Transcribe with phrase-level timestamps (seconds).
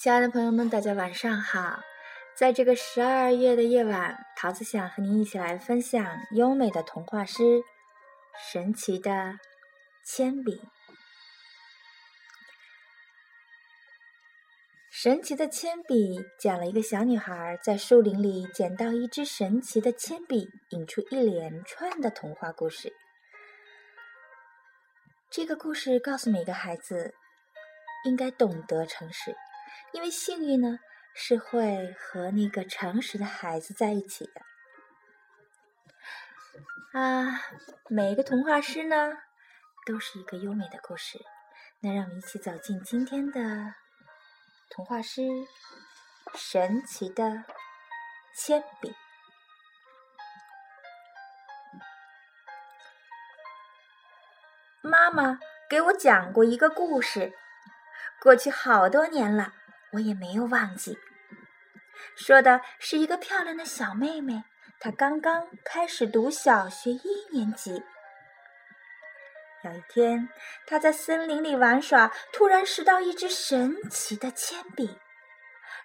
[0.00, 1.78] 亲爱的朋友们，大家晚上好！
[2.34, 7.42] 在这个十二月的夜晚，桃子想和您一起来分享优美的童话诗
[8.50, 9.38] 《神奇的
[10.02, 10.56] 铅笔》。
[14.90, 22.90] 神奇的铅笔讲了一个小女孩在树林里捡到一支神奇的铅笔，引出一连串的童话故事。
[25.28, 27.14] 这个故事告诉每个孩子，
[28.06, 29.36] 应该懂得诚实。
[29.92, 30.78] 因为幸运呢，
[31.14, 34.40] 是会和那个诚实的孩子在一起的。
[36.92, 37.40] 啊，
[37.88, 39.12] 每一个童话诗呢，
[39.86, 41.18] 都是一个优美的故事。
[41.80, 43.74] 那让我们一起走进今天的
[44.68, 45.22] 童话诗
[46.34, 47.44] 《神奇的
[48.36, 48.90] 铅笔》。
[54.82, 57.32] 妈妈给我讲过一个故事，
[58.20, 59.54] 过去好多年了。
[59.92, 60.98] 我也没有忘记，
[62.16, 64.44] 说的是一个漂亮的小妹妹，
[64.78, 67.82] 她刚刚开始读小学一年级。
[69.62, 70.28] 有一天，
[70.66, 74.96] 她在森林里玩耍，突然拾到一支神奇的铅笔。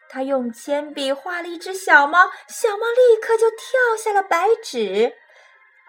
[0.08, 5.14] 她用铅笔画了一只小猫，小猫立刻就跳下了白纸。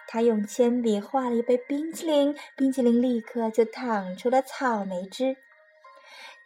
[0.09, 5.37] 她用铅笔画了一杯冰淇淋，冰淇淋立刻就淌出了草莓汁。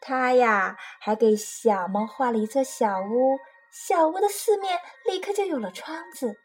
[0.01, 3.39] 他呀，还给小猫画了一座小屋，
[3.71, 6.41] 小屋的四面立刻就有了窗子。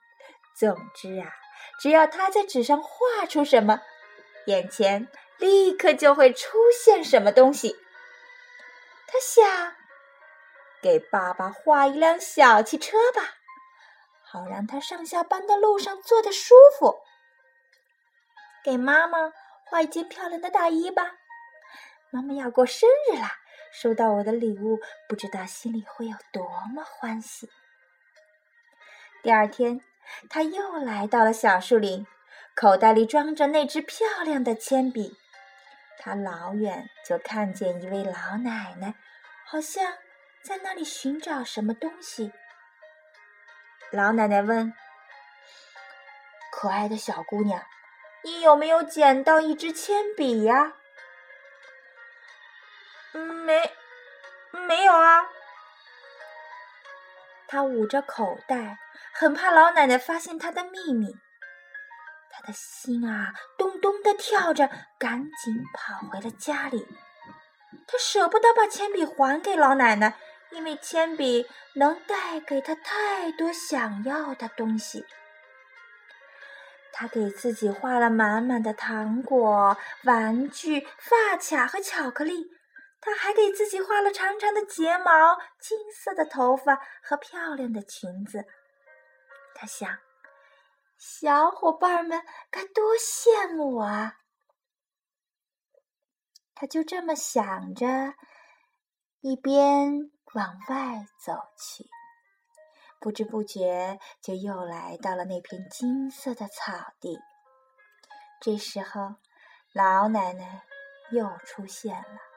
[0.53, 1.33] 总之啊，
[1.79, 3.81] 只要他在纸上画出什么，
[4.47, 7.77] 眼前立刻就会出现什么东西。
[9.07, 9.75] 他想，
[10.81, 13.35] 给爸爸画一辆小汽车吧，
[14.23, 16.99] 好让他上下班的路上坐得舒服。
[18.63, 19.31] 给妈妈
[19.65, 21.13] 画一件漂亮的大衣吧，
[22.11, 23.39] 妈妈要过生日啦。
[23.77, 27.49] 收到我的礼物，不知道心里会有多么欢喜。
[29.21, 29.81] 第二天，
[30.29, 32.07] 他又来到了小树林，
[32.55, 35.17] 口袋里装着那支漂亮的铅笔。
[35.99, 38.95] 他老远就看见一位老奶奶，
[39.45, 39.83] 好像
[40.41, 42.31] 在那里寻找什么东西。
[43.91, 44.73] 老奶奶问
[46.49, 47.61] ：“可爱的小姑娘，
[48.23, 50.75] 你有没有捡到一支铅笔呀？”
[53.19, 53.71] 没，
[54.67, 55.25] 没有啊。
[57.47, 58.79] 他捂着口袋，
[59.13, 61.15] 很怕老奶奶发现他的秘密。
[62.31, 66.85] 他的心啊，咚咚的跳着，赶紧跑回了家里。
[67.87, 70.17] 他舍不得把铅笔还给老奶奶，
[70.51, 75.05] 因为铅笔能带给他太多想要的东西。
[76.91, 82.54] 他给自己画了满满的糖果、玩具、发卡和巧克力。
[83.05, 88.47] 他还给自己画了长长的睫毛、金色的头发和漂亮的裙子。
[89.53, 89.99] 他想，
[90.97, 94.21] 小伙伴们该多羡慕我啊！
[96.55, 98.15] 他就这么想着，
[99.21, 101.85] 一边往外走去，
[102.99, 107.19] 不知不觉就又来到了那片金色的草地。
[108.41, 109.17] 这时候，
[109.73, 110.63] 老奶奶
[111.11, 112.34] 又出现了。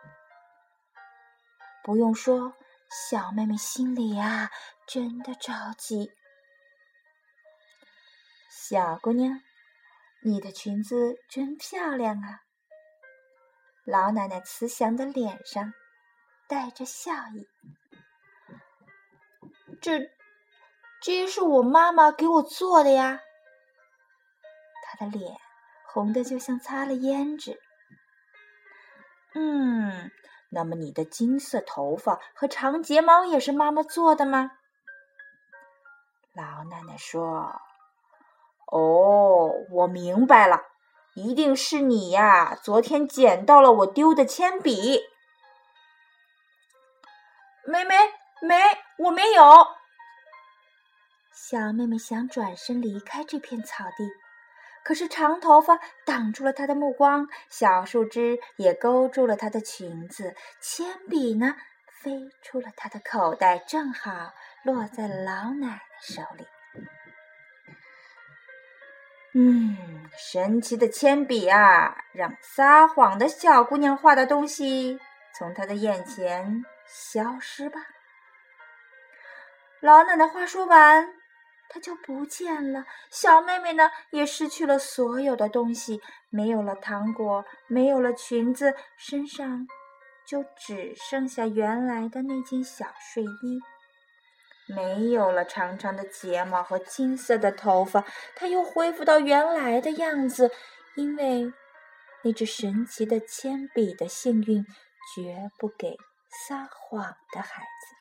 [1.88, 2.54] 不用说，
[2.90, 4.50] 小妹妹心里啊
[4.86, 6.12] 真的着急。
[8.50, 9.40] 小姑娘，
[10.20, 12.42] 你的裙子真漂亮啊！
[13.86, 15.72] 老奶奶慈祥的脸上
[16.46, 17.48] 带着笑意。
[19.80, 20.10] 这，
[21.00, 23.18] 这是我妈妈给我做的呀。
[24.82, 25.40] 她的脸
[25.86, 27.58] 红的就像擦了胭脂。
[29.32, 30.10] 嗯。
[30.50, 34.52] 那么你的金色头发和长睫毛也是妈妈做的吗？
[36.34, 37.60] 老奶奶说
[38.70, 40.62] ：“哦，我明白了，
[41.14, 42.54] 一定是你呀！
[42.54, 45.00] 昨天捡到了我丢的铅笔。”
[47.66, 47.94] 没没
[48.40, 48.56] 没，
[48.98, 49.66] 我没有。
[51.32, 54.08] 小妹妹想转身离开这片草地。
[54.84, 61.56] 可是长头发挡住了她的目光，小树枝也勾住了她的裙子，铅笔呢
[62.02, 64.32] 飞出了她的口袋，正好
[64.62, 66.46] 落在老奶奶手里。
[69.34, 74.98] 嗯，神奇的铅笔啊，让撒谎的小姑娘画的东西
[75.34, 77.78] 从她的眼前消失吧。
[79.80, 81.17] 老奶奶话说完。
[81.68, 86.00] 它就不见了，小妹妹呢也失去了所有的东西，
[86.30, 89.66] 没有了糖果，没有了裙子，身上
[90.26, 93.60] 就只剩下原来的那件小睡衣，
[94.74, 98.04] 没有了长长的睫毛和金色的头发，
[98.34, 100.50] 它又恢复到原来的样子，
[100.96, 101.52] 因为
[102.24, 104.64] 那只神奇的铅笔的幸运
[105.14, 105.96] 绝不给
[106.46, 107.97] 撒谎的孩子。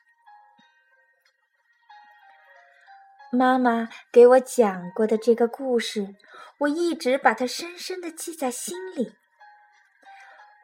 [3.30, 6.14] 妈妈给我讲过的这个故事，
[6.60, 9.12] 我一直把它深深的记在心里。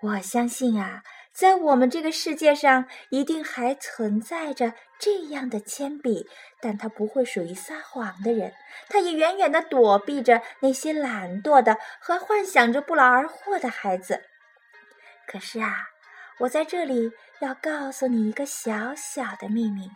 [0.03, 1.03] 我相信啊，
[1.33, 6.27] 在我们这个世界上，一定还存在着这样的铅笔，
[6.61, 8.53] 但它不会属于撒谎的人，
[8.89, 14.25] 它也远远的躲避着那些懒惰的和幻想着不劳而获的孩子。
[15.27, 15.89] 可是啊，
[16.41, 19.91] 我在这里要告诉你一个小小的秘密。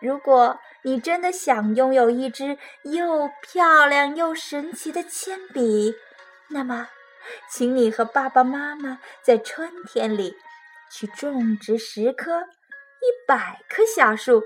[0.00, 5.94] 如果你真的想拥有一支又漂亮又神奇的铅笔，
[6.48, 6.88] 那么，
[7.50, 10.34] 请你和爸爸妈妈在春天里
[10.90, 14.42] 去种植十棵、一百棵小树。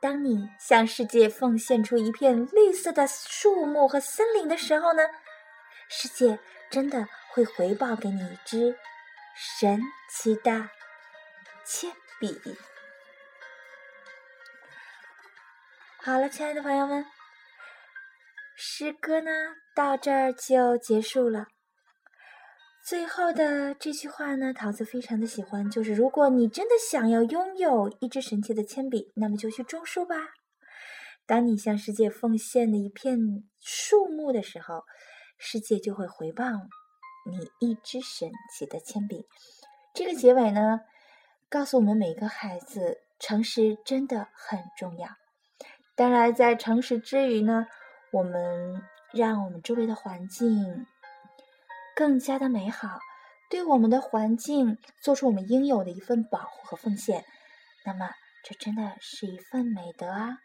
[0.00, 5.02] 当你向世界奉献出一片绿色的树木和森林的时候呢，
[5.90, 6.38] 世界
[6.70, 8.74] 真的会回报给你一支
[9.36, 10.70] 神奇的
[11.66, 12.40] 铅笔。
[16.02, 17.04] 好了，亲爱的朋友们，
[18.56, 19.30] 诗歌呢
[19.76, 21.44] 到这儿就结束了。
[22.82, 30.16] 最后的这句话呢，桃子非常的喜欢，就是如果你真的想要拥有一支神奇的铅笔，那么就去种树吧。
[31.26, 33.18] 当你向世界奉献的一片
[33.60, 34.82] 树木的时候，
[35.36, 36.46] 世界就会回报
[37.26, 39.26] 你一支神奇的铅笔。
[39.92, 40.80] 这个结尾呢，
[41.50, 45.19] 告诉我们每个孩子，诚实真的很重要。
[46.00, 47.66] 当然，在诚实之余呢，
[48.10, 48.82] 我们
[49.12, 50.86] 让我们周围的环境
[51.94, 53.00] 更加的美好，
[53.50, 57.26] 对我们的环境做出我们应有的一份保护和奉献，
[57.84, 58.08] 那么
[58.42, 60.38] 这真的是一份美德啊！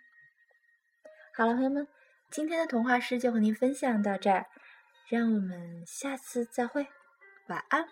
[1.38, 1.88] 好了，朋友们，
[2.30, 4.48] 今天的童话诗就和您分享到这儿，
[5.08, 6.86] 让我们下次再会，
[7.48, 7.88] 晚安。